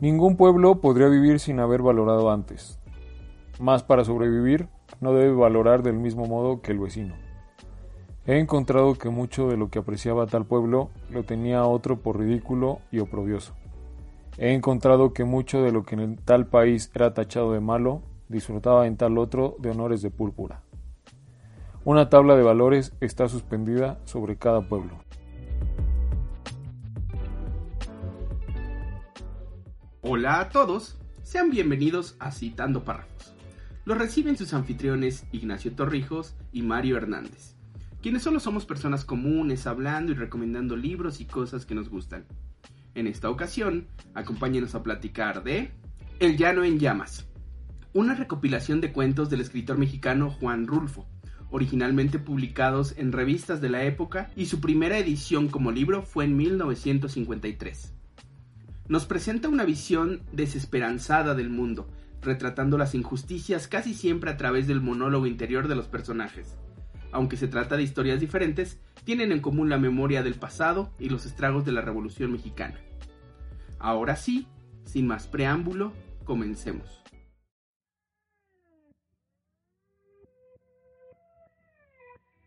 [0.00, 2.78] Ningún pueblo podría vivir sin haber valorado antes.
[3.58, 4.68] Más para sobrevivir,
[5.00, 7.16] no debe valorar del mismo modo que el vecino.
[8.24, 12.78] He encontrado que mucho de lo que apreciaba tal pueblo lo tenía otro por ridículo
[12.92, 13.54] y oprobioso.
[14.36, 18.86] He encontrado que mucho de lo que en tal país era tachado de malo, disfrutaba
[18.86, 20.62] en tal otro de honores de púrpura.
[21.84, 24.92] Una tabla de valores está suspendida sobre cada pueblo.
[30.00, 33.34] Hola a todos, sean bienvenidos a Citando Párrafos.
[33.84, 37.56] Los reciben sus anfitriones Ignacio Torrijos y Mario Hernández,
[38.00, 42.26] quienes solo somos personas comunes hablando y recomendando libros y cosas que nos gustan.
[42.94, 45.72] En esta ocasión, acompáñenos a platicar de
[46.20, 47.26] El Llano en Llamas,
[47.92, 51.08] una recopilación de cuentos del escritor mexicano Juan Rulfo,
[51.50, 56.36] originalmente publicados en revistas de la época y su primera edición como libro fue en
[56.36, 57.97] 1953.
[58.88, 61.90] Nos presenta una visión desesperanzada del mundo,
[62.22, 66.56] retratando las injusticias casi siempre a través del monólogo interior de los personajes.
[67.12, 71.26] Aunque se trata de historias diferentes, tienen en común la memoria del pasado y los
[71.26, 72.80] estragos de la Revolución Mexicana.
[73.78, 74.46] Ahora sí,
[74.84, 75.92] sin más preámbulo,
[76.24, 77.02] comencemos.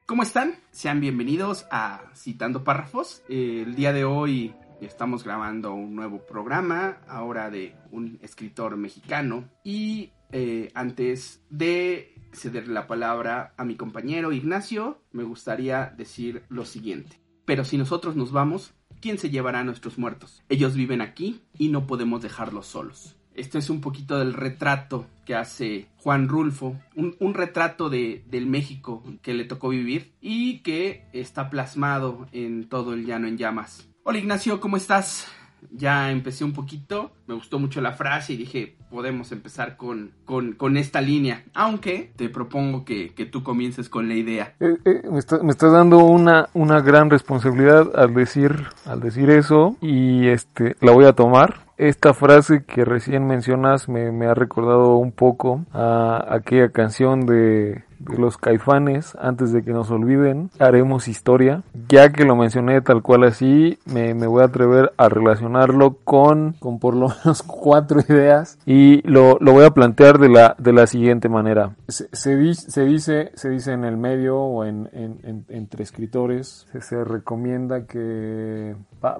[0.07, 0.55] ¿Cómo están?
[0.71, 3.21] Sean bienvenidos a Citando Párrafos.
[3.29, 4.53] el día de hoy
[4.85, 9.49] estamos grabando un nuevo programa, ahora de un escritor mexicano.
[9.63, 16.65] Y eh, antes de ceder la palabra a mi compañero Ignacio, me gustaría decir lo
[16.65, 17.19] siguiente.
[17.45, 20.43] Pero si nosotros nos vamos, ¿quién se llevará a nuestros muertos?
[20.49, 23.17] Ellos viven aquí y no podemos dejarlos solos.
[23.33, 29.03] Esto es un poquito del retrato que hace Juan Rulfo, un, retrato de, del México
[29.21, 33.87] que le tocó vivir y que está plasmado en todo el llano en llamas.
[34.03, 35.27] Hola Ignacio, ¿cómo estás?
[35.69, 40.75] Ya empecé un poquito, me gustó mucho la frase y dije, podemos empezar con, con,
[40.75, 44.55] esta línea, aunque te propongo que, tú comiences con la idea.
[44.59, 49.77] Eh, eh, me, estás está dando una, una gran responsabilidad al decir, al decir eso
[49.81, 54.95] y este, la voy a tomar esta frase que recién mencionas me, me ha recordado
[54.95, 61.07] un poco a aquella canción de, de, los caifanes, antes de que nos olviden, haremos
[61.07, 61.63] historia.
[61.89, 66.53] Ya que lo mencioné tal cual así, me, me voy a atrever a relacionarlo con,
[66.59, 70.73] con por lo menos cuatro ideas y lo, lo voy a plantear de la, de
[70.73, 71.75] la siguiente manera.
[71.87, 76.81] Se, se, se dice, se dice en el medio o en, en, entre escritores, se,
[76.81, 78.75] se recomienda que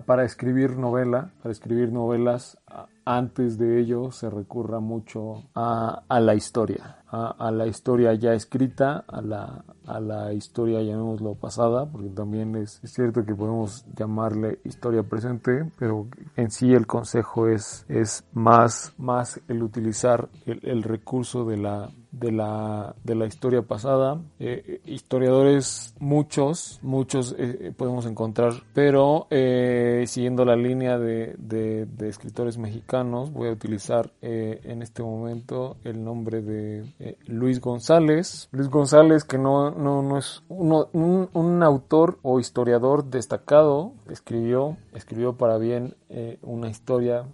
[0.06, 2.58] para escribir novela, para escribir novelas,
[3.06, 9.22] antes de ello se recurra mucho a, la historia, a, la historia ya escrita, a
[9.22, 15.66] la, a la historia llamémoslo pasada, porque también es, cierto que podemos llamarle historia presente,
[15.78, 21.90] pero en sí el consejo es, es más, más el utilizar el recurso de la,
[22.12, 24.22] de la, de la historia pasada.
[24.40, 32.58] Eh, historiadores, muchos, muchos eh, podemos encontrar, pero eh, siguiendo la línea de, de, escritores
[32.58, 38.50] mexicanos, voy a utilizar en este momento el nombre de Luis González.
[38.52, 44.78] Luis González, que no, no, no es uno, un, un, autor o historiador destacado, escribió,
[44.94, 45.96] escribió para bien
[46.42, 47.26] una historia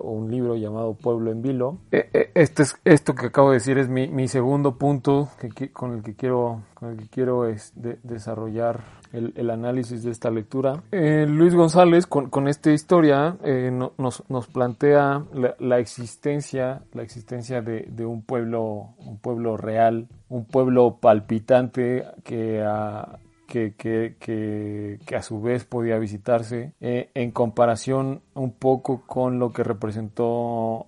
[0.00, 1.78] o un libro llamado Pueblo en Vilo.
[1.90, 6.02] Este es, esto que acabo de decir es mi, mi segundo punto que, con el
[6.02, 8.84] que quiero, con el que quiero es desarrollar
[9.16, 10.82] el, análisis de esta lectura.
[10.92, 15.24] Eh, Luis González con, con esta historia eh, nos, nos, plantea
[15.58, 22.62] la, existencia, la existencia de, de, un pueblo, un pueblo real, un pueblo palpitante que
[22.62, 29.38] a, que, que, que, a su vez podía visitarse eh, en comparación un poco con
[29.38, 30.86] lo que representó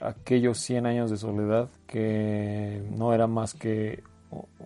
[0.00, 4.02] aquellos 100 años de soledad que no era más que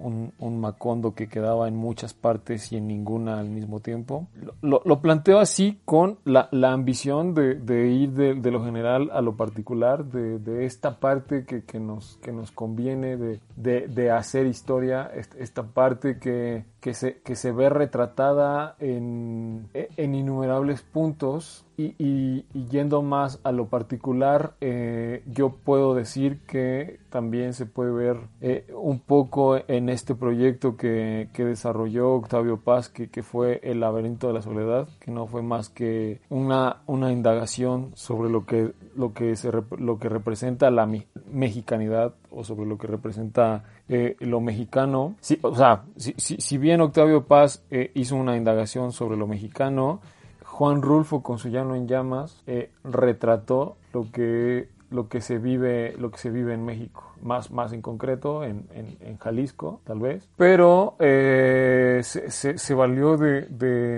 [0.00, 4.26] un, Macondo que quedaba en muchas partes y en ninguna al mismo tiempo.
[4.62, 9.10] Lo, lo planteo así con la, la ambición de, de ir de, de, lo general
[9.12, 14.46] a lo particular, de, de esta parte que, que, nos, que nos conviene de, hacer
[14.46, 21.94] historia, esta parte que, que, se, que se ve retratada en, en innumerables puntos y,
[21.98, 28.16] y, yendo más a lo particular, eh, yo puedo decir que también se puede ver
[28.40, 33.80] eh, un poco en este proyecto que, que desarrolló Octavio Paz, que, que, fue El
[33.80, 38.72] laberinto de la soledad, que no fue más que una, una indagación sobre lo que,
[38.96, 40.88] lo, que se, lo que representa la
[41.30, 45.16] mexicanidad o sobre lo que representa eh, lo mexicano.
[45.42, 47.62] o sea, si, si, si, bien Octavio Paz
[47.94, 50.00] hizo una indagación sobre lo mexicano,
[50.44, 52.42] Juan Rulfo con su llano en llamas
[52.84, 57.12] retrató lo que lo que se vive lo que se vive en México.
[57.22, 60.28] Más más en concreto en, en, Jalisco tal vez.
[60.36, 63.46] Pero se, se, valió de,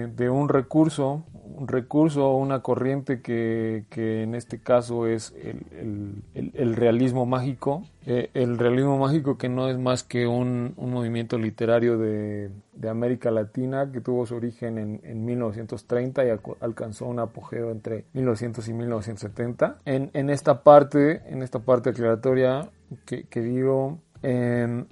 [0.09, 1.25] de, un recurso
[1.59, 7.83] un recurso, una corriente que, que en este caso es el, el, realismo mágico.
[8.07, 12.89] Eh, el realismo mágico que no es más que un, un movimiento literario de, de,
[12.89, 16.29] América Latina que tuvo su origen en, en 1930 y
[16.61, 19.79] alcanzó un apogeo entre 1900 y 1970.
[19.85, 22.71] En, en esta parte, en esta parte aclaratoria
[23.05, 24.85] que, que digo, eh,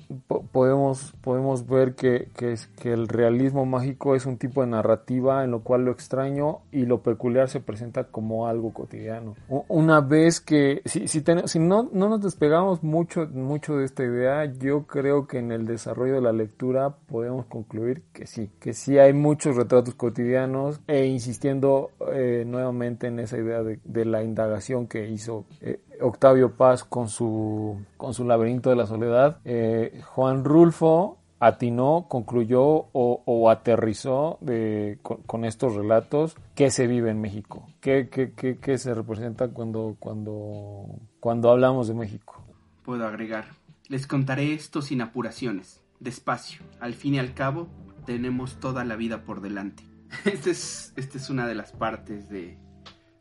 [0.53, 5.51] podemos, podemos ver que, que, que, el realismo mágico es un tipo de narrativa en
[5.51, 9.35] lo cual lo extraño y lo peculiar se presenta como algo cotidiano.
[9.69, 14.45] Una vez que, si, si, si no, no nos despegamos mucho, mucho de esta idea,
[14.45, 18.99] yo creo que en el desarrollo de la lectura podemos concluir que sí, que sí
[18.99, 24.87] hay muchos retratos cotidianos e insistiendo eh, nuevamente en esa idea de, de, la indagación
[24.87, 30.45] que hizo eh, Octavio Paz con su, con su laberinto de la soledad, eh, Juan
[30.45, 38.09] Rulfo atinó, concluyó o, aterrizó de, con, estos relatos qué se vive en México, qué,
[38.11, 40.87] qué, qué, qué se representa cuando, cuando,
[41.21, 42.43] cuando hablamos de México.
[42.85, 43.47] Puedo agregar,
[43.89, 47.69] les contaré esto sin apuraciones, despacio, al fin y al cabo
[48.07, 49.83] tenemos toda la vida por delante.
[50.25, 52.57] Esta es, este es una de las partes de,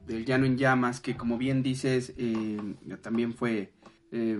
[0.08, 2.58] del Llano en Llamas, que como bien dices, eh,
[3.02, 3.72] también fue,
[4.12, 4.40] eh,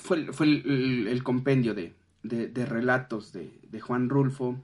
[0.00, 4.56] fue, fue, el, compendio de, de, relatos de, de, Juan Rulfo,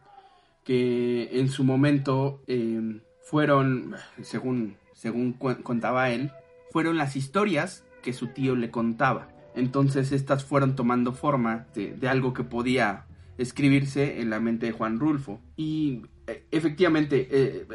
[0.64, 6.32] que en su momento eh, fueron, según, según contaba él,
[6.70, 9.28] fueron las historias que su tío le contaba.
[9.54, 13.06] Entonces estas fueron tomando forma de, de algo que podía
[13.38, 15.40] escribirse en la mente de Juan Rulfo.
[15.56, 16.02] Y
[16.50, 17.66] efectivamente,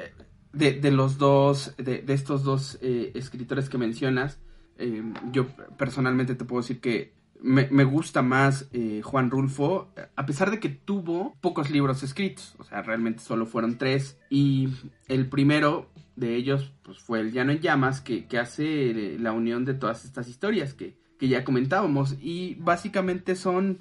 [0.53, 4.39] de, los dos, de, estos dos eh, escritores que mencionas,
[4.77, 10.51] eh, yo personalmente te puedo decir que me, gusta más eh, Juan Rulfo, a pesar
[10.51, 14.69] de que tuvo pocos libros escritos, o sea, realmente solo fueron tres, y
[15.07, 19.74] el primero de ellos pues, fue El Llano en Llamas, que, hace la unión de
[19.74, 23.80] todas estas historias que, ya comentábamos, y básicamente son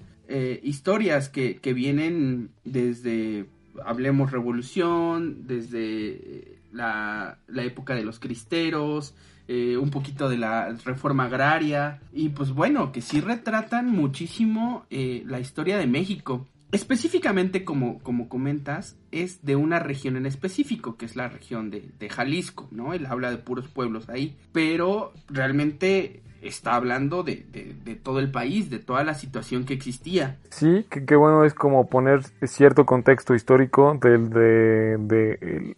[0.63, 3.47] historias que, que vienen desde,
[3.85, 9.15] hablemos, revolución, desde la, época de los cristeros,
[9.49, 15.23] eh, un poquito de la reforma agraria y pues bueno, que sí retratan muchísimo eh,
[15.27, 16.47] la historia de México.
[16.73, 21.91] Específicamente, como, como comentas, es de una región en específico, que es la región de,
[21.99, 22.95] de Jalisco, ¿no?
[22.95, 27.45] Él habla de puros pueblos ahí, pero realmente está hablando de,
[27.85, 30.39] de, todo el país, de toda la situación que existía.
[30.51, 35.77] Sí, que, bueno es como poner cierto contexto histórico del de, de,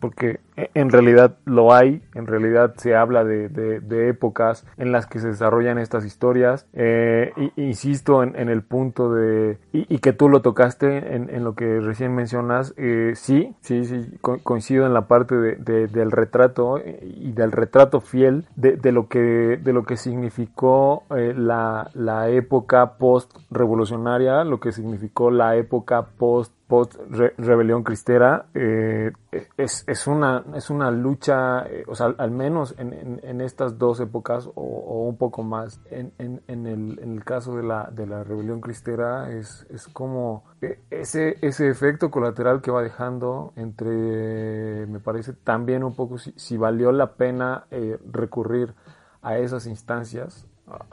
[0.00, 0.40] porque
[0.74, 5.28] en realidad lo hay, en realidad se habla de, de épocas en las que se
[5.28, 6.66] desarrollan estas historias.
[6.72, 11.54] Eh, insisto en, en, el punto de, y, que tú lo tocaste en, en lo
[11.54, 17.32] que recién mencionas, eh, sí, sí, sí, coincido en la parte de, del retrato y
[17.32, 22.98] del retrato fiel de, de lo que, de lo que significó eh, la, la, época
[22.98, 26.96] post-revolucionaria, lo que significó la época post post
[27.36, 29.12] rebelión cristera eh,
[29.58, 34.00] es, es, una es una lucha eh, o sea al menos en, en, estas dos
[34.00, 38.24] épocas o, un poco más en, en, el, en el caso de la, de la
[38.24, 40.44] rebelión cristera es, es como
[40.88, 46.56] ese, ese efecto colateral que va dejando entre me parece también un poco si, si
[46.56, 47.66] valió la pena
[48.10, 48.72] recurrir
[49.22, 50.46] a esas instancias,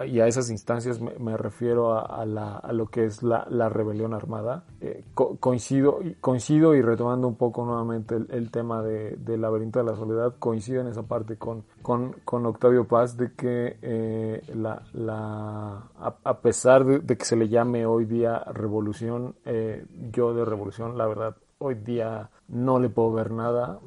[0.05, 4.63] y a esas instancias me, refiero a, lo que es la, rebelión armada.
[4.81, 9.95] Eh, coincido, coincido y retomando un poco nuevamente el, tema de, del laberinto de la
[9.95, 16.37] soledad, coincido en esa parte con, con, Octavio Paz de que eh, la, la, a,
[16.39, 21.35] pesar de, que se le llame hoy día revolución, eh, yo de revolución, la verdad,
[21.59, 23.79] hoy día no le puedo ver nada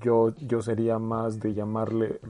[0.00, 2.20] yo, yo sería más de llamarle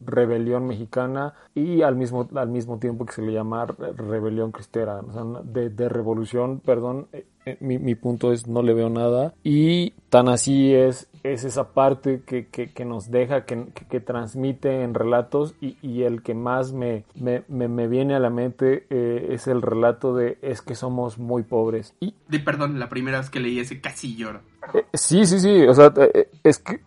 [0.00, 5.00] rebelión mexicana y al mismo, al mismo tiempo que se le llama rebelión cristera,
[5.44, 9.90] de, de, revolución, perdón, eh, eh, mi, mi, punto es no le veo nada y
[10.08, 15.54] tan así es es esa parte que, que, nos deja, que, que, transmite en relatos
[15.60, 19.62] y, y el que más me, me, me, viene a la mente eh, es el
[19.62, 21.94] relato de es que somos muy pobres.
[22.00, 24.40] Y, de, perdón, la primera vez que leí ese casi lloro.
[24.74, 26.80] Eh, sí, sí, sí, o sea, eh, es que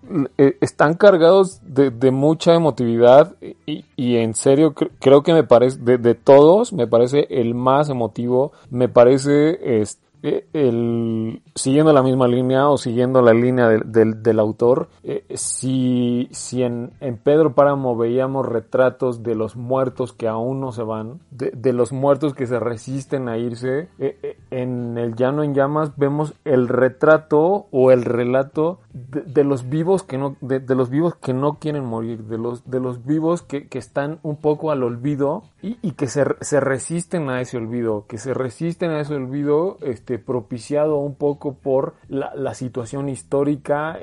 [0.62, 3.36] están cargados de, de, mucha emotividad
[3.66, 7.90] y, y en serio creo que me parece, de, de, todos, me parece el más
[7.90, 9.82] emotivo, me parece...
[9.82, 16.64] Este, el, siguiendo la misma línea o siguiendo la línea del, autor, eh, si, si
[16.64, 21.74] en, en, Pedro Páramo veíamos retratos de los muertos que aún no se van, de,
[21.74, 26.70] los muertos que se resisten a irse, eh, en El Llano en Llamas vemos el
[26.70, 31.84] retrato o el relato de, los vivos que no, de, los vivos que no quieren
[31.84, 35.92] morir, de los, de los vivos que, que están un poco al olvido y, y
[35.92, 40.98] que se, se resisten a ese olvido, que se resisten a ese olvido, este propiciado
[40.98, 44.00] un poco por la, situación histórica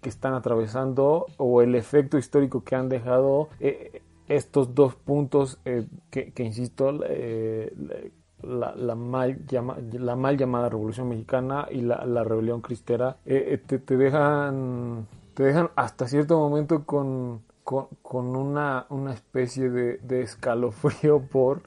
[0.00, 5.86] que están atravesando o el efecto histórico que han dejado eh, estos dos puntos eh,
[6.10, 7.72] que, insisto, eh,
[8.42, 9.38] la, mal
[9.92, 16.38] la mal llamada Revolución Mexicana y la, Rebelión Cristera, te, dejan, te dejan hasta cierto
[16.38, 21.62] momento con, con, una, una especie de, de escalofrío por,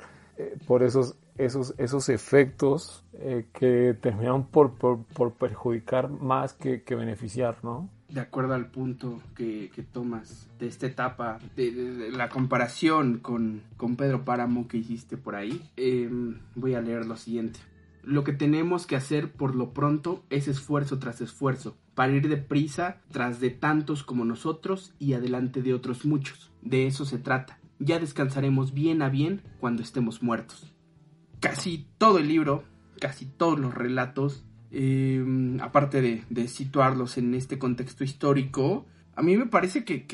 [0.68, 7.89] por esos esos, esos efectos eh, que terminan por, por, perjudicar más que, beneficiar, ¿no?
[8.10, 14.24] De acuerdo al punto que, tomas de esta etapa, de, la comparación con, con, Pedro
[14.24, 17.60] Páramo que hiciste por ahí, em, voy a leer lo siguiente.
[18.04, 23.01] Lo que tenemos que hacer por lo pronto es esfuerzo tras esfuerzo, para ir deprisa
[23.12, 26.51] tras de tantos como nosotros y adelante de otros muchos.
[26.62, 27.60] De eso se trata.
[27.80, 30.75] Ya descansaremos bien a bien cuando estemos muertos
[31.39, 32.63] casi todo el libro,
[33.00, 39.46] casi todos los relatos, em, aparte de, situarlos en este contexto histórico, a mí me
[39.46, 40.06] parece que,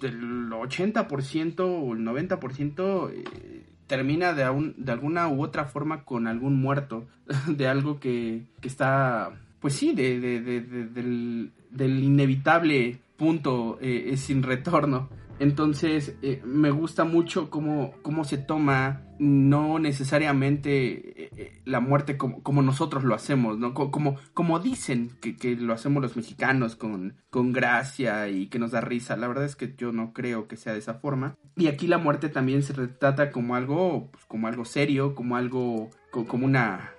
[0.00, 6.60] del 80% o el 90% eh, termina de, de alguna u otra forma con algún
[6.60, 7.06] muerto,
[7.46, 15.10] de algo que, que está, pues sí, de, del, del, inevitable punto eh, sin retorno.
[15.40, 22.18] Entonces, eh, me gusta mucho cómo, cómo se toma no necesariamente eh, eh, la muerte
[22.18, 23.72] como, como, nosotros lo hacemos, ¿no?
[23.72, 28.72] Como, como dicen que, que, lo hacemos los mexicanos con, con gracia y que nos
[28.72, 29.16] da risa.
[29.16, 31.36] La verdad es que yo no creo que sea de esa forma.
[31.56, 35.88] Y aquí la muerte también se retrata como algo, pues, como algo serio, como algo,
[36.10, 36.92] como una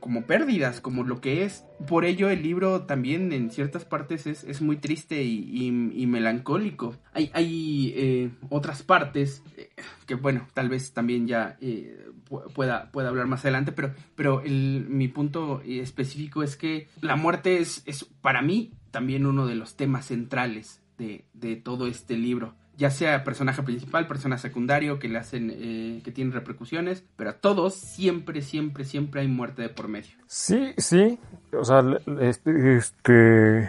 [0.00, 1.64] como, pérdidas, como lo que es.
[1.88, 5.70] Por ello el libro también en ciertas partes es, muy triste y,
[6.06, 6.96] melancólico.
[7.12, 9.70] Hay, hay eh, otras partes eh,
[10.06, 12.08] que bueno, tal vez también ya eh,
[12.54, 17.82] pueda, pueda hablar más adelante, pero, pero mi punto específico es que la muerte es,
[17.86, 22.90] es para mí también uno de los temas centrales de, de todo este libro ya
[22.90, 27.74] sea personaje principal, persona secundario, que le hacen, eh, que tienen repercusiones, pero a todos
[27.74, 30.12] siempre, siempre, siempre hay muerte de por medio.
[30.26, 31.18] Sí, sí,
[31.52, 31.84] o sea,
[32.22, 33.68] este, este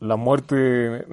[0.00, 1.06] la muerte,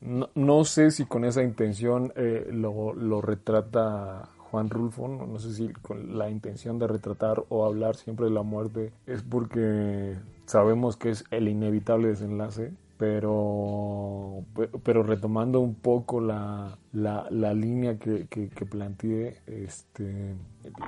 [0.00, 5.68] no, sé si con esa intención eh, lo, lo retrata Juan Rulfo, no, sé si
[5.82, 11.10] con la intención de retratar o hablar siempre de la muerte es porque sabemos que
[11.10, 14.44] es el inevitable desenlace pero,
[14.82, 20.34] pero retomando un poco la, la, línea que, que, planteé, este,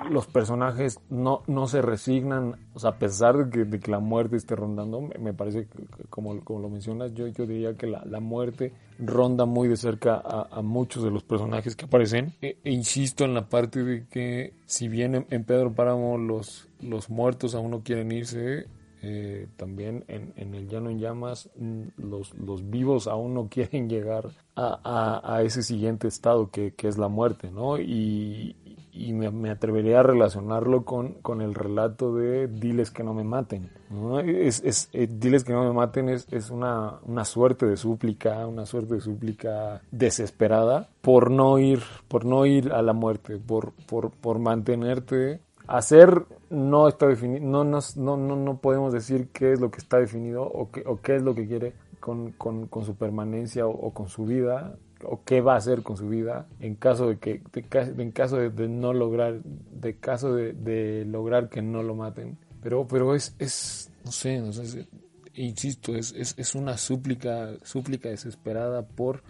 [0.09, 3.99] los personajes no, no se resignan, o sea, a pesar de que, de que la
[3.99, 8.03] muerte esté rondando, me, parece que, como, como lo mencionas, yo, yo diría que la,
[8.03, 12.33] la muerte ronda muy de cerca a, muchos de los personajes que aparecen.
[12.41, 16.67] E, e, insisto en la parte de que si bien en, en Pedro Páramo los,
[16.81, 18.67] los muertos aún no quieren irse,
[19.01, 21.49] eh, también en, en, el llano en llamas
[21.97, 26.97] los, los vivos aún no quieren llegar a, a, ese siguiente estado que, que, es
[26.97, 27.79] la muerte, ¿no?
[27.79, 28.55] Y,
[28.93, 33.23] y me, me, atrevería a relacionarlo con, con, el relato de Diles que no me
[33.23, 33.71] maten.
[33.89, 34.19] ¿no?
[34.19, 38.45] Es, es, eh, diles que no me maten es, es una, una, suerte de súplica,
[38.45, 43.71] una suerte de súplica desesperada por no ir, por no ir a la muerte, por,
[43.87, 45.39] por, por mantenerte
[45.77, 49.99] hacer no está definido, no, no, no, no, podemos decir qué es lo que está
[49.99, 53.91] definido o qué, o qué es lo que quiere con, con, con su permanencia o,
[53.91, 57.41] con su vida o qué va a hacer con su vida en caso de que
[57.73, 62.37] en caso de, no lograr de caso de, lograr que no lo maten.
[62.61, 64.87] Pero pero es es no sé, no sé
[65.33, 69.23] insisto es, es, es una súplica súplica desesperada por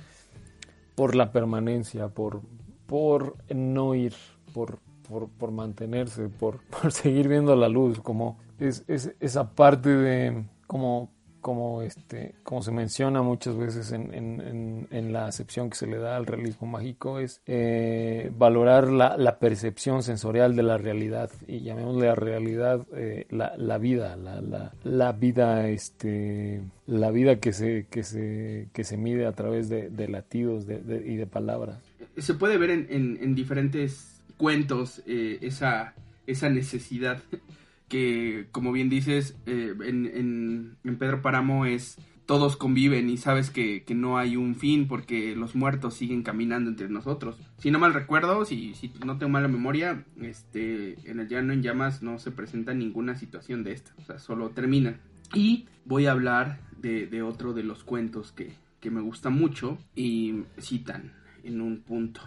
[0.95, 2.41] por la permanencia por
[2.87, 4.13] por no ir
[4.53, 4.79] por
[5.11, 10.45] por, por mantenerse, por, por, seguir viendo la luz, como es, es esa parte de
[10.67, 15.87] como como este como se menciona muchas veces en, en, en, la acepción que se
[15.87, 21.31] le da al realismo mágico es eh, valorar la, la, percepción sensorial de la realidad
[21.47, 27.51] y llamémosle a realidad eh, la, la, vida la, la, vida este la vida que
[27.51, 31.79] se que se que se mide a través de, de latidos de, y de palabras.
[32.17, 34.10] Se puede ver en, en diferentes
[34.41, 35.93] cuentos eh, esa,
[36.25, 37.21] esa necesidad
[37.87, 43.85] que como bien dices, eh, en, en, Pedro Páramo es todos conviven y sabes que,
[43.93, 47.37] no hay un fin porque los muertos siguen caminando entre nosotros.
[47.59, 51.61] Si no mal recuerdo, si, si no tengo mala memoria, este, en el llano en
[51.61, 55.01] llamas no se presenta ninguna situación de esta, o sea, solo terminan.
[55.35, 59.77] Y voy a hablar de, de otro de los cuentos que, que me gusta mucho
[59.95, 62.21] y citan en un punto.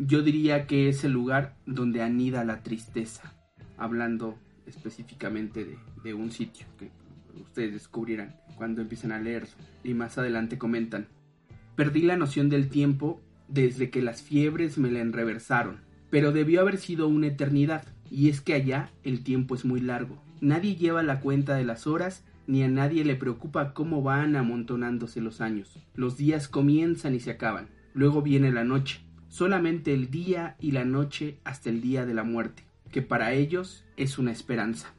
[0.00, 3.34] Yo diría que es el lugar donde anida la tristeza,
[3.76, 6.92] hablando específicamente de, un sitio que
[7.40, 9.48] ustedes descubrirán cuando empiezan a leerlo.
[9.82, 11.08] Y más adelante comentan,
[11.74, 16.78] perdí la noción del tiempo desde que las fiebres me la enreversaron, pero debió haber
[16.78, 20.22] sido una eternidad, y es que allá el tiempo es muy largo.
[20.40, 25.20] Nadie lleva la cuenta de las horas, ni a nadie le preocupa cómo van amontonándose
[25.20, 25.76] los años.
[25.94, 30.84] Los días comienzan y se acaban, luego viene la noche, solamente el día y la
[30.84, 34.94] noche hasta el día de la muerte, que para ellos es una esperanza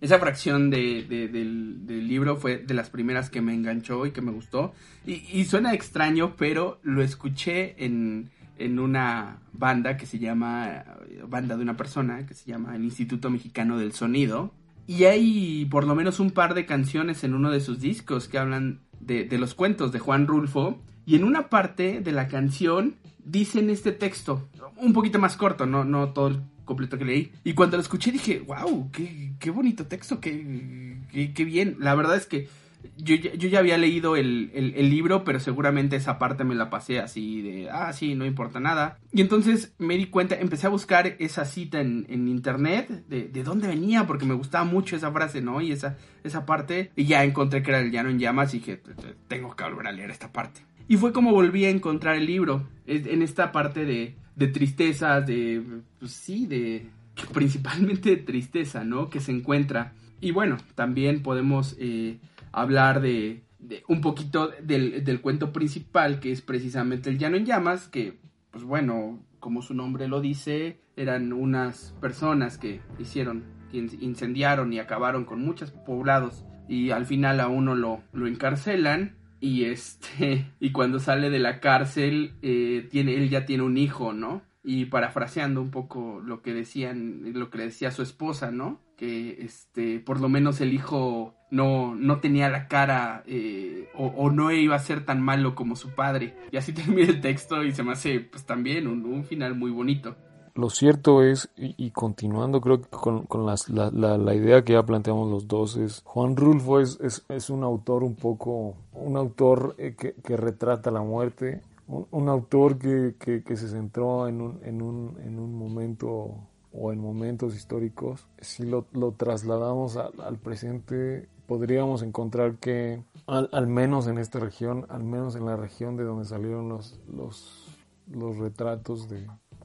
[0.00, 4.30] esa fracción de, del, libro fue de las primeras que me enganchó y que me
[4.30, 4.72] gustó.
[5.04, 10.84] Y, suena extraño, pero lo escuché en, en, una banda que se llama,
[11.26, 14.52] banda de una persona, que se llama el Instituto Mexicano del Sonido.
[14.86, 18.38] Y hay por lo menos un par de canciones en uno de sus discos que
[18.38, 20.80] hablan de, de los cuentos de Juan Rulfo.
[21.08, 24.46] Y en una parte de la canción dicen este texto,
[24.76, 27.32] un poquito más corto, no, no todo el completo que leí.
[27.44, 30.98] Y cuando lo escuché dije, wow, qué, qué bonito texto, qué,
[31.34, 31.78] qué, bien.
[31.80, 32.50] La verdad es que
[32.98, 37.00] yo, yo ya había leído el, el, libro, pero seguramente esa parte me la pasé
[37.00, 38.98] así de, ah, sí, no importa nada.
[39.10, 43.42] Y entonces me di cuenta, empecé a buscar esa cita en, en internet, de, de,
[43.44, 45.62] dónde venía, porque me gustaba mucho esa frase, ¿no?
[45.62, 48.82] Y esa, esa parte, y ya encontré que era el llano en llamas y dije,
[49.26, 50.68] tengo que volver a leer esta parte.
[50.88, 55.62] Y fue como volví a encontrar el libro, en esta parte de, de tristeza, de,
[55.98, 56.88] pues sí, de,
[57.34, 59.10] principalmente de tristeza, ¿no?
[59.10, 59.92] Que se encuentra.
[60.20, 62.18] Y bueno, también podemos eh,
[62.52, 63.42] hablar de,
[63.86, 68.18] un poquito del, del, cuento principal, que es precisamente el llano en llamas, que,
[68.50, 75.24] pues bueno, como su nombre lo dice, eran unas personas que hicieron, incendiaron y acabaron
[75.26, 80.98] con muchos poblados y al final a uno lo, lo encarcelan y este y cuando
[80.98, 85.70] sale de la cárcel eh, tiene él ya tiene un hijo no y parafraseando un
[85.70, 90.28] poco lo que decían lo que le decía su esposa no que este por lo
[90.28, 95.20] menos el hijo no no tenía la cara eh, o, no iba a ser tan
[95.20, 96.36] malo como su padre.
[96.52, 100.16] Y así termina el texto y se me hace pues también un final muy bonito
[100.58, 104.82] lo cierto es, y, continuando creo que con, con las, la, la, idea que ya
[104.82, 109.76] planteamos los dos, es Juan Rulfo es, es, es un autor un poco, un autor
[109.78, 114.58] eh, que, que, retrata la muerte, un, autor que, que, que, se centró en un,
[114.64, 116.34] en un, en un momento
[116.72, 118.26] o en momentos históricos.
[118.40, 124.86] Si lo, lo trasladamos al presente, podríamos encontrar que al, al, menos en esta región,
[124.88, 127.78] al menos en la región de donde salieron los, los,
[128.10, 129.24] los retratos de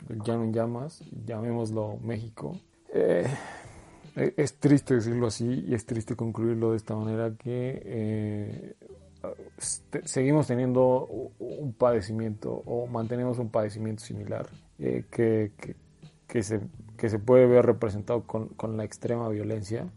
[0.09, 2.57] en llamas, llamémoslo México.
[2.93, 3.27] Eh,
[4.15, 8.75] es triste decirlo así y es triste concluirlo de esta manera que eh,
[10.03, 11.07] seguimos teniendo
[11.39, 14.47] un padecimiento o mantenemos un padecimiento similar
[14.79, 15.51] eh, que,
[16.27, 16.59] que, se,
[16.97, 19.87] que se puede ver representado con, con la extrema violencia.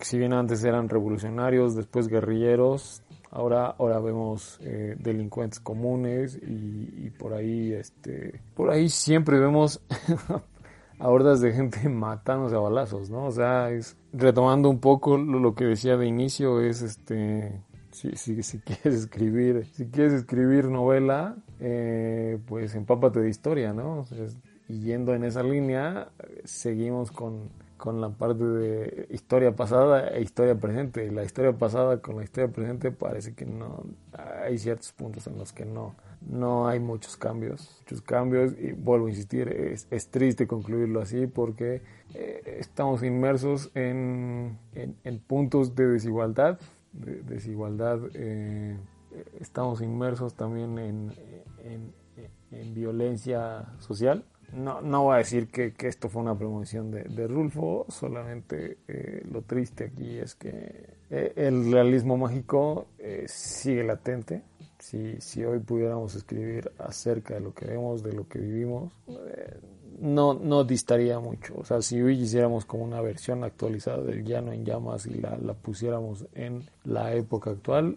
[0.00, 3.02] Si bien antes eran revolucionarios, después guerrilleros,
[3.34, 9.80] Ahora, ahora vemos eh, delincuentes comunes y, por ahí, este, por ahí siempre vemos
[10.98, 13.24] a hordas de gente matándose a balazos, ¿no?
[13.24, 17.58] O sea, es, retomando un poco lo, que decía de inicio, es este,
[17.90, 18.10] si,
[18.66, 24.04] quieres escribir, si quieres escribir novela, eh, pues empápate de historia, ¿no?
[24.68, 26.08] yendo en esa línea,
[26.44, 27.48] seguimos con
[27.82, 31.10] con la parte de historia pasada e historia presente.
[31.10, 35.52] La historia pasada con la historia presente parece que no hay ciertos puntos en los
[35.52, 40.46] que no no hay muchos cambios, muchos cambios y vuelvo a insistir, es, es triste
[40.46, 41.82] concluirlo así porque
[42.14, 46.60] eh, estamos inmersos en, en, puntos de desigualdad,
[46.92, 48.76] de, desigualdad, eh,
[49.40, 51.12] estamos inmersos también en,
[52.52, 57.26] en violencia social no, no voy a decir que, esto fue una promoción de, de
[57.26, 64.42] Rulfo, solamente eh, lo triste aquí es que eh, el realismo mágico eh, sigue latente.
[64.78, 68.92] Si, si hoy pudiéramos escribir acerca de lo que vemos, de lo que vivimos,
[70.00, 71.54] no, no distaría mucho.
[71.56, 75.38] O sea, si hoy hiciéramos como una versión actualizada del llano en llamas y la,
[75.38, 77.96] la pusiéramos en la época actual,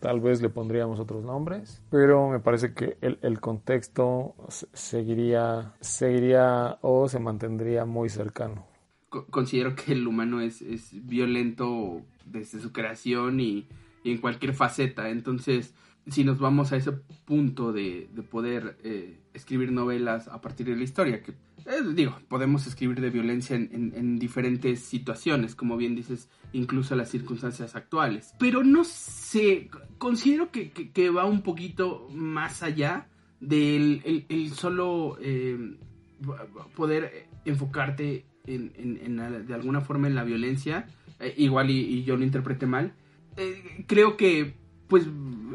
[0.00, 6.78] Tal vez le pondríamos otros nombres, pero me parece que el, el contexto seguiría, seguiría
[6.80, 8.66] o se mantendría muy cercano.
[9.08, 13.68] considero que el humano es, es violento desde su creación y,
[14.04, 15.10] en cualquier faceta.
[15.10, 15.74] Entonces,
[16.06, 20.84] si nos vamos a ese punto de, poder eh, escribir novelas a partir de la
[20.84, 21.34] historia, que
[21.66, 27.76] eh, digo, podemos escribir de violencia en, diferentes situaciones, como bien dices, incluso las circunstancias
[27.76, 28.34] actuales.
[28.38, 33.08] Pero no sé, considero que, va un poquito más allá
[33.40, 35.76] del el, solo eh,
[36.74, 40.86] poder enfocarte en, de alguna forma en la violencia,
[41.18, 42.94] eh, igual y, yo lo interprete mal.
[43.86, 44.54] creo que,
[44.88, 45.06] pues,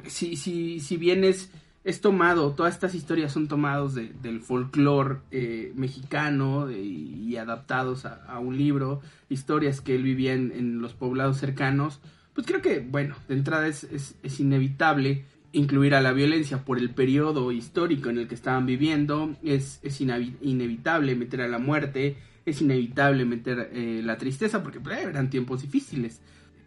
[0.08, 1.52] si, si, si bien es
[1.86, 8.58] es tomado, todas estas historias son tomados del folclore eh, mexicano y adaptados a, un
[8.58, 12.02] libro, historias que él vivía en, los poblados cercanos,
[12.34, 16.89] pues creo que, bueno, de entrada es, es, inevitable incluir a la violencia por el
[16.89, 22.17] periodo histórico en el que estaban viviendo, es, es inevitable meter a la muerte,
[22.48, 26.19] es inevitable meter eh, la tristeza, porque pues, eran tiempos difíciles.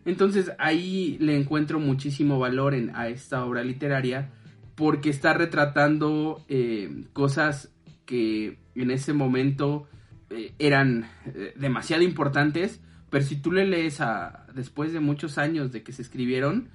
[0.04, 4.30] Entonces ahí le encuentro muchísimo valor en, a esta obra literaria
[4.78, 7.74] porque está retratando eh, cosas
[8.06, 9.88] que en ese momento
[10.30, 15.72] eh, eran eh, demasiado importantes, pero si tú le lees a, después de muchos años
[15.72, 16.68] de que se escribieron,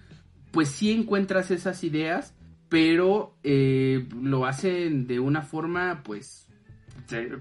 [0.51, 2.35] pues sí encuentras esas ideas,
[2.67, 6.49] pero lo hacen de una forma, pues,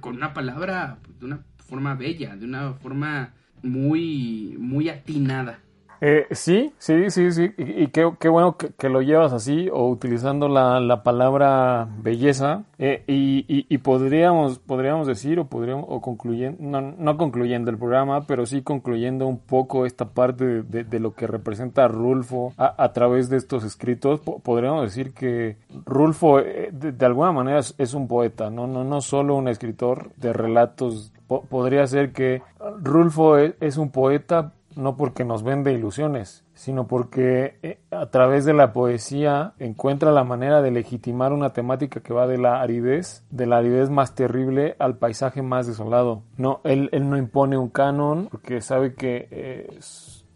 [0.00, 5.58] con una palabra, de una forma bella, de una forma muy, muy atinada.
[6.04, 7.54] Eh, sí, sí, sí, sí.
[7.56, 12.64] Y, qué, bueno que, lo llevas así o utilizando la, palabra belleza.
[12.80, 18.46] Eh, y, podríamos, podríamos decir o podríamos, o concluyendo, no, no, concluyendo el programa, pero
[18.46, 23.62] sí concluyendo un poco esta parte de, lo que representa Rulfo a, través de estos
[23.62, 24.18] escritos.
[24.18, 28.66] podríamos decir que Rulfo eh, de, alguna manera es, un poeta, ¿no?
[28.66, 31.12] No, no solo un escritor de relatos.
[31.28, 32.42] podría ser que
[32.82, 38.54] Rulfo es un poeta no porque nos vende ilusiones, sino porque eh, a través de
[38.54, 43.46] la poesía encuentra la manera de legitimar una temática que va de la aridez, de
[43.46, 46.22] la aridez más terrible al paisaje más desolado.
[46.36, 49.78] No, él, él no impone un canon porque sabe que eh,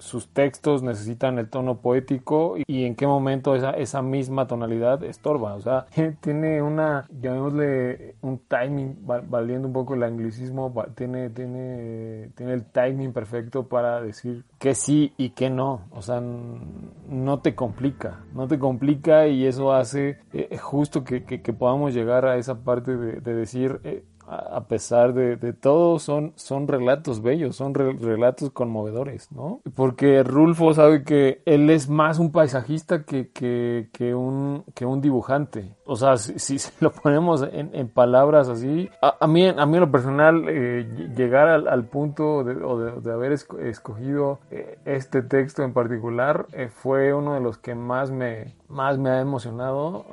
[0.06, 5.54] sus textos necesitan el tono poético y en qué momento esa, esa misma tonalidad estorba.
[5.54, 5.86] O sea,
[6.20, 13.12] tiene una, llamémosle un timing, valiendo un poco el anglicismo, tiene, tiene, tiene el timing
[13.12, 15.82] perfecto para decir que sí y que no.
[15.90, 21.52] O sea, no te complica, no te complica y eso hace eh, justo que, que,
[21.52, 26.66] podamos llegar a esa parte de, de decir, eh, a pesar de, todo, son, son
[26.68, 29.60] relatos bellos, son relatos conmovedores, ¿no?
[29.74, 35.74] Porque Rulfo sabe que él es más un paisajista que, que, un, que un dibujante.
[35.84, 40.44] O sea, si, lo ponemos en, palabras así, a, mí, a mí en lo personal,
[40.48, 42.54] eh, llegar al, punto de,
[43.00, 48.10] de, haber escogido eh, este texto en particular eh, fue uno de los que más
[48.10, 50.04] me, más me ha emocionado.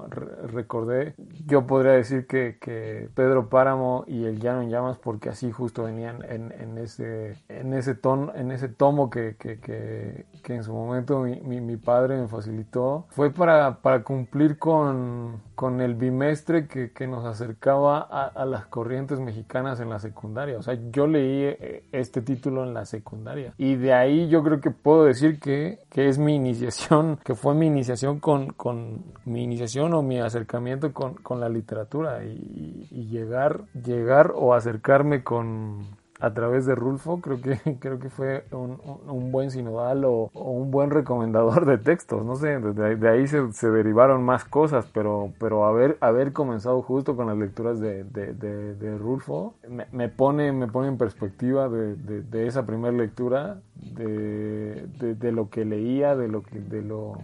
[0.43, 5.51] recordé, yo podría decir que, que, Pedro Páramo y El Llano en Llamas, porque así
[5.51, 10.63] justo venían en, en ese, en ese ton, en ese tomo que, que, que, en
[10.63, 16.67] su momento mi, mi, padre me facilitó, fue para, para cumplir con, con el bimestre
[16.67, 20.57] que, que nos acercaba a, a, las corrientes mexicanas en la secundaria.
[20.57, 23.53] O sea, yo leí eh, este título en la secundaria.
[23.57, 27.53] Y de ahí yo creo que puedo decir que, que es mi iniciación, que fue
[27.53, 33.65] mi iniciación con con, mi iniciación o mi acercamiento con, con la literatura y, llegar,
[33.73, 35.85] llegar o acercarme con,
[36.23, 40.71] a través de Rulfo, creo que, creo que fue un, un buen sinodal o, un
[40.71, 42.25] buen recomendador de textos.
[42.25, 47.17] No sé, de, ahí se, se, derivaron más cosas, pero, pero haber, haber comenzado justo
[47.17, 52.47] con las lecturas de, de, de Rulfo me, me, pone, me pone en perspectiva de,
[52.47, 57.17] esa primera lectura, de, de, lo que leía, de lo que, de lo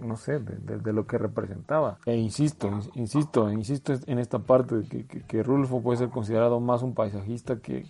[0.00, 1.98] no sé, de, lo que representaba.
[2.06, 6.82] E insisto, insisto, insisto en esta parte de que, que, Rulfo puede ser considerado más
[6.82, 7.84] un paisajista que,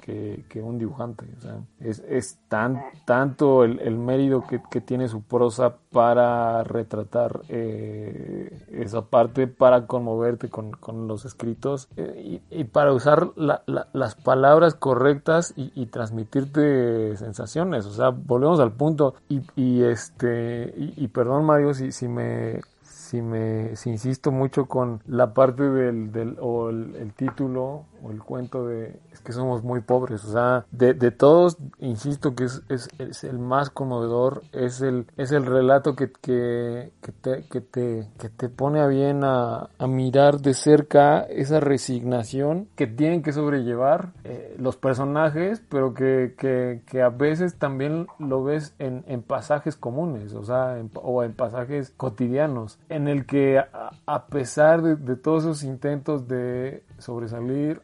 [0.48, 1.26] que un dibujante.
[1.36, 7.42] O sea, es, es tan, tanto el, el mérito que, tiene su prosa para retratar
[7.48, 14.74] eh, esa parte, para conmoverte con, con los escritos eh, y, para usar las palabras
[14.74, 17.86] correctas y, y, transmitirte sensaciones.
[17.86, 23.20] O sea, volvemos al punto y, y este, y, perdón Mario, si, si me si
[23.20, 28.66] me si insisto mucho con la parte del, del o el, título o el cuento
[28.66, 30.24] de es que somos muy pobres.
[30.24, 35.06] O sea, de, de todos, insisto que es, es, es, el más conmovedor, es el,
[35.16, 39.68] es el relato que, que, que, te, que, te, que te pone a bien a,
[39.86, 46.80] mirar de cerca esa resignación que tienen que sobrellevar eh, los personajes, pero que, que,
[46.86, 51.34] que, a veces también lo ves en, en pasajes comunes, o sea, en, o en
[51.34, 57.82] pasajes cotidianos, en el que a, a pesar de, de todos esos intentos de sobresalir,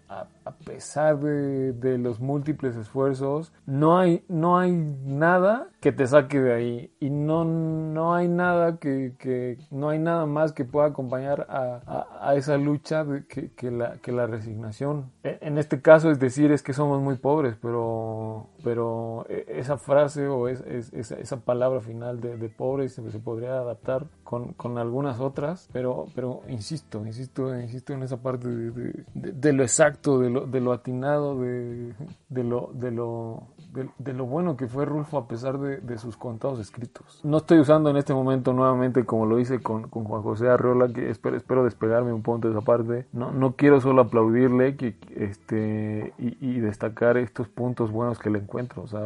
[0.48, 6.40] a pesar de, de, los múltiples esfuerzos, no hay, no hay nada que te saque
[6.40, 10.86] de ahí y no, no hay nada que, que no hay nada más que pueda
[10.86, 15.10] acompañar a, a, a esa lucha de, que, que, la, que la resignación.
[15.22, 19.76] E, en este caso es decir, es que somos muy pobres, pero, pero e, esa
[19.76, 24.06] frase o es, es, esa, esa, palabra final de, de pobres se, se podría adaptar
[24.24, 29.62] con, con, algunas otras, pero, pero insisto, insisto, insisto en esa parte de, de, lo
[29.62, 31.94] exacto, de lo de lo atinado, de,
[32.28, 35.98] de lo, de lo, de, de, lo bueno que fue Rulfo a pesar de, de,
[35.98, 37.20] sus contados escritos.
[37.24, 40.88] No estoy usando en este momento nuevamente, como lo hice con, con Juan José Arreola,
[40.88, 43.06] que espero, espero, despegarme un punto de esa parte.
[43.12, 48.38] No, no quiero solo aplaudirle que, este, y, y, destacar estos puntos buenos que le
[48.38, 48.82] encuentro.
[48.82, 49.00] O sea,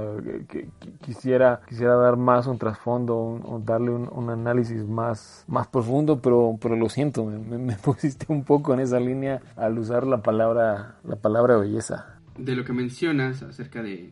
[0.48, 5.44] que, que quisiera, quisiera dar más un trasfondo, un, un darle un, un, análisis más,
[5.48, 9.78] más profundo, pero, pero lo siento, me, me, pusiste un poco en esa línea al
[9.78, 12.20] usar la palabra, la palabra belleza.
[12.36, 14.10] De lo que mencionas acerca de,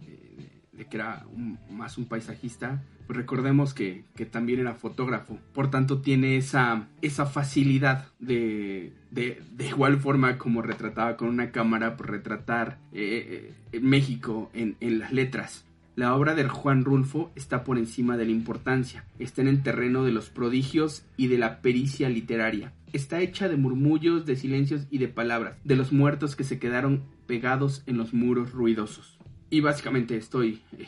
[0.88, 1.26] que era
[1.70, 5.38] más un paisajista, pues recordemos que, que, también era fotógrafo.
[5.52, 11.50] Por tanto, tiene esa, esa facilidad de, de, de igual forma como retrataba con una
[11.50, 15.64] cámara, pues retratar eh, eh, México en, en las letras.
[15.96, 20.04] La obra de Juan Rulfo está por encima de la importancia, está en el terreno
[20.04, 22.72] de los prodigios y de la pericia literaria.
[22.92, 27.04] Está hecha de murmullos, de silencios y de palabras, de los muertos que se quedaron
[27.26, 29.18] pegados en los muros ruidosos.
[29.50, 30.86] Y básicamente estoy eh,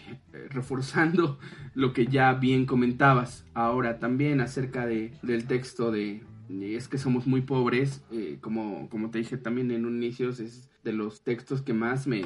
[0.50, 1.38] reforzando
[1.74, 6.22] lo que ya bien comentabas ahora también acerca de, del texto de,
[6.60, 10.70] Es que somos muy pobres, eh, como, como te dije también en un inicio, es
[10.84, 12.22] de los textos que más me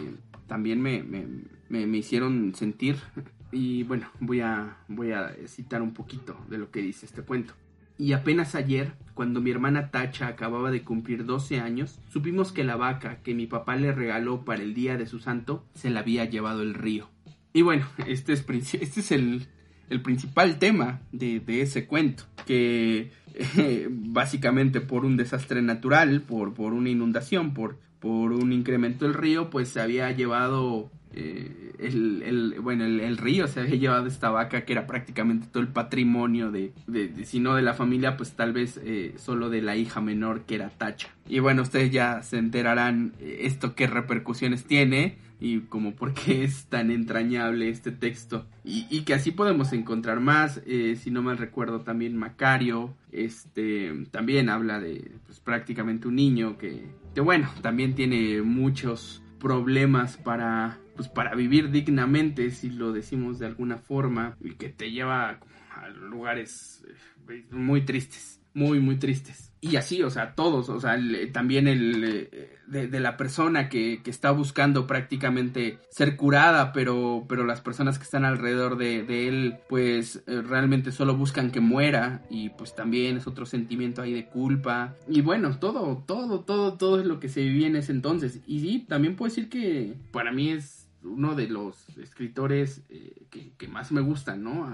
[0.47, 2.97] también me, me, me hicieron sentir.
[3.53, 7.55] Y bueno, voy a, voy a citar un poquito de lo que dice este cuento.
[7.99, 12.77] Y apenas ayer, cuando mi hermana Tacha acababa de cumplir 12 años, supimos que la
[12.77, 16.25] vaca que mi papá le regaló para el día de su santo se la había
[16.27, 17.09] llevado el río.
[17.53, 19.47] Y bueno, este es, este es el,
[19.89, 23.13] el principal tema de, ese cuento, que
[23.91, 29.49] básicamente por un desastre natural, por, por una inundación, por, por un incremento del río,
[29.49, 34.73] pues se había llevado eh, el, bueno, el, río se había llevado esta vaca que
[34.73, 38.53] era prácticamente todo el patrimonio de, de, de si no de la familia, pues tal
[38.53, 41.09] vez eh, solo de la hija menor que era Tacha.
[41.29, 46.45] Y bueno, ustedes ya se enterarán eh, esto qué repercusiones tiene y como por qué
[46.45, 48.47] es tan entrañable este texto.
[48.65, 54.81] Y, que así podemos encontrar más, si no mal recuerdo también Macario, este, también habla
[54.81, 61.35] de pues, prácticamente un niño que, que bueno, también tiene muchos problemas para pues para
[61.35, 65.39] vivir dignamente, si lo decimos de alguna forma, y que te lleva
[65.75, 66.85] a lugares
[67.29, 69.53] eh, muy tristes, muy, muy tristes.
[69.61, 74.01] Y así, o sea, todos, o sea, el, también el eh, de, la persona que,
[74.03, 79.29] que, está buscando prácticamente ser curada, pero, pero las personas que están alrededor de, de
[79.29, 84.13] él, pues eh, realmente solo buscan que muera, y pues también es otro sentimiento ahí
[84.13, 84.95] de culpa.
[85.09, 88.41] Y bueno, todo, todo, todo, todo es lo que se vivía en ese entonces.
[88.47, 93.69] Y sí, también puedo decir que para mí es uno de los escritores eh, que,
[93.69, 94.69] más me gustan, ¿no?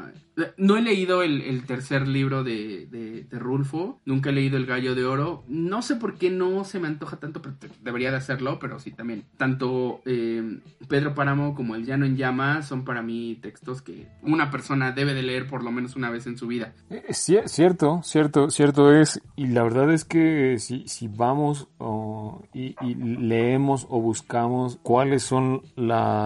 [0.57, 5.05] No he leído el, tercer libro de, de, Rulfo, nunca he leído El Gallo de
[5.05, 8.79] Oro, no sé por qué no se me antoja tanto, pero debería de hacerlo, pero
[8.79, 9.25] sí también.
[9.37, 14.51] Tanto eh, Pedro Páramo como El Llano en Llama son para mí textos que una
[14.51, 16.75] persona debe de leer por lo menos una vez en su vida.
[16.91, 21.69] Es cierto, cierto, cierto es, y la verdad es que si, si vamos
[22.53, 26.22] y, y leemos o buscamos cuáles son las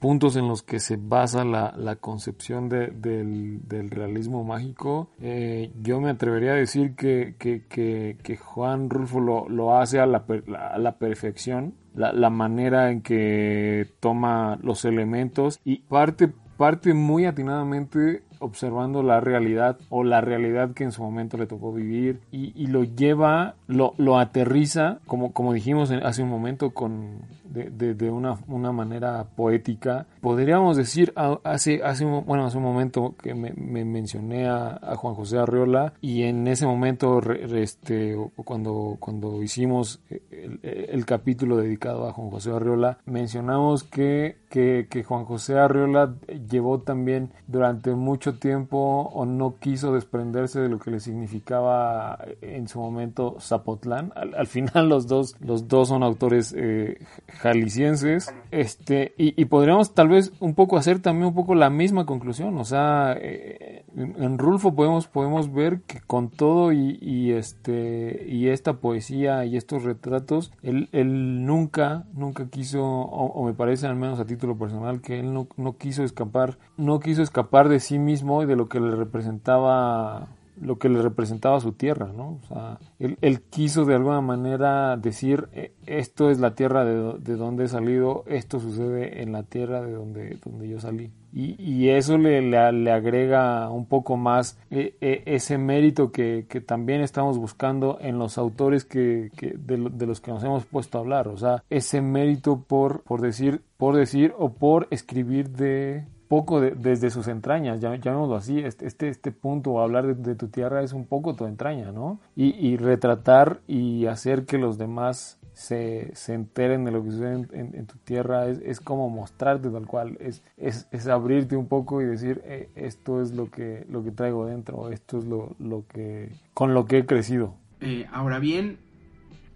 [0.00, 5.70] puntos en los que se basa la, la concepción de, del, del, realismo mágico, eh,
[5.80, 10.06] yo me atrevería a decir que, que, que, que Juan Rulfo lo, lo hace a
[10.06, 10.24] la,
[10.58, 17.26] a la perfección, la, la, manera en que toma los elementos y parte, parte muy
[17.26, 22.66] atinadamente observando la realidad o la realidad que en su momento le tocó vivir y,
[22.66, 28.38] lo lleva, lo, lo aterriza, como, como dijimos hace un momento, con, de, de, una,
[28.48, 30.06] una, manera poética.
[30.20, 31.12] Podríamos decir,
[31.44, 33.52] hace, hace, bueno, hace un momento que me,
[33.84, 41.06] mencioné a, Juan José Arriola y en ese momento, este, cuando, cuando hicimos el, el
[41.06, 46.14] capítulo dedicado a Juan José Arriola, mencionamos que que, Juan José Arriola
[46.48, 52.68] llevó también durante mucho tiempo o no quiso desprenderse de lo que le significaba en
[52.68, 54.12] su momento Zapotlán.
[54.14, 58.34] Al, final los dos, los dos son autores eh, jaliscienses.
[58.50, 62.56] Este, y, podríamos tal vez un poco hacer también un poco la misma conclusión.
[62.58, 68.74] O sea, eh, en Rulfo podemos, podemos ver que con todo y, este, y esta
[68.74, 74.24] poesía y estos retratos, él, él nunca, nunca quiso, o me parece al menos a
[74.24, 78.19] ti lo personal que él no, no quiso escapar, no quiso escapar de sí mismo
[78.22, 80.28] y de lo que le representaba
[80.60, 82.38] lo que le representaba su tierra, ¿no?
[82.42, 87.36] O sea, él, quiso de alguna manera decir, e, esto es la tierra de, de,
[87.36, 91.10] donde he salido, esto sucede en la tierra de donde, donde yo salí.
[91.32, 96.60] Y, y eso le, le, agrega un poco más e, e, ese mérito que, que,
[96.60, 100.98] también estamos buscando en los autores que, que de, de, los que nos hemos puesto
[100.98, 101.28] a hablar.
[101.28, 107.10] O sea, ese mérito por, por decir, por decir o por escribir de poco desde
[107.10, 111.34] sus entrañas, llamémoslo así, este, este, este punto, hablar de, tu tierra es un poco
[111.34, 112.20] tu entraña, ¿no?
[112.36, 117.84] Y, retratar y hacer que los demás se, se enteren de lo que sucede en,
[117.84, 122.04] tu tierra es, es, como mostrarte tal cual, es, es, es abrirte un poco y
[122.04, 126.30] decir, eh, esto es lo que, lo que traigo dentro, esto es lo, lo que,
[126.54, 127.56] con lo que he crecido.
[127.80, 128.78] Eh, ahora bien,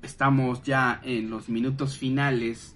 [0.03, 2.75] estamos ya en los minutos finales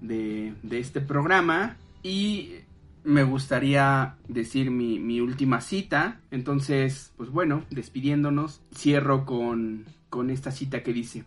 [0.00, 2.64] de, de este programa y
[3.06, 6.20] me gustaría decir mi, última cita.
[6.30, 11.24] Entonces, pues bueno, despidiéndonos, cierro con, con esta cita que dice,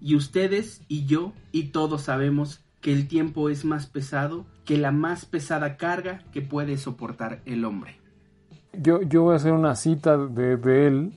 [0.00, 4.92] y ustedes y yo y todos sabemos que el tiempo es más pesado que la
[4.92, 7.96] más pesada carga que puede soportar el hombre.
[8.72, 11.12] Yo, yo voy a hacer una cita de, él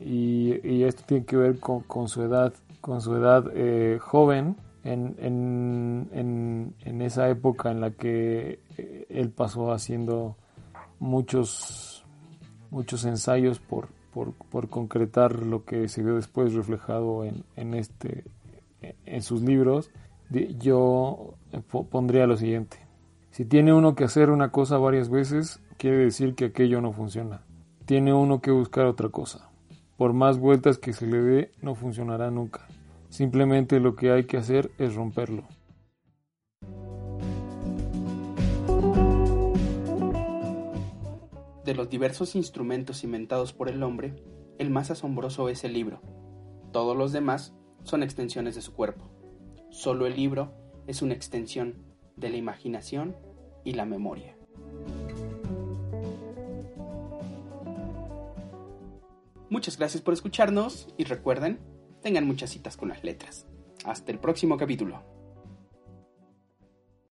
[0.00, 5.14] y, esto tiene que ver con, su edad, con su edad eh, joven en,
[6.12, 10.36] en, en, esa época en la que eh, él pasó haciendo
[10.98, 12.04] muchos,
[12.70, 13.88] muchos ensayos por,
[14.50, 18.24] por, concretar lo que se vio después reflejado en, en, este,
[18.80, 19.90] en sus libros,
[20.58, 21.34] yo
[21.90, 22.78] pondría lo siguiente.
[23.30, 27.42] Si tiene uno que hacer una cosa varias veces, quiere decir que aquello no funciona.
[27.86, 29.48] Tiene uno que buscar otra cosa.
[29.96, 32.66] Por más vueltas que se le dé, no funcionará nunca.
[33.08, 35.44] Simplemente lo que hay que hacer es romperlo.
[41.68, 44.14] De los diversos instrumentos inventados por el hombre,
[44.56, 46.00] el más asombroso es el libro.
[46.72, 47.52] Todos los demás
[47.82, 49.10] son extensiones de su cuerpo.
[49.68, 50.54] Solo el libro
[50.86, 51.84] es una extensión
[52.16, 53.18] de la imaginación
[53.64, 54.34] y la memoria.
[59.50, 61.60] Muchas gracias por escucharnos y recuerden
[62.00, 63.46] tengan muchas citas con las letras.
[63.84, 65.17] Hasta el próximo capítulo.